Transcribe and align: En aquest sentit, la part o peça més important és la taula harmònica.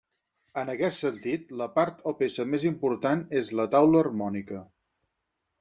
En 0.61 0.71
aquest 0.71 0.97
sentit, 1.03 1.51
la 1.59 1.67
part 1.75 2.01
o 2.11 2.15
peça 2.23 2.47
més 2.55 2.65
important 2.71 3.21
és 3.43 3.55
la 3.61 3.69
taula 3.77 4.03
harmònica. 4.03 4.65